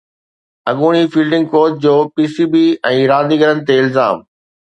اڳوڻي 0.69 1.03
fielding 1.11 1.45
coach 1.53 1.71
جو 1.83 1.95
P 2.13 2.23
C 2.33 2.45
B 2.51 2.63
۽ 2.93 2.99
رانديگرن 3.11 3.57
تي 3.69 3.73
الزام 3.85 4.17